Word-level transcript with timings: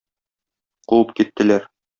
Куып 0.95 1.15
киттеләр. 1.21 1.73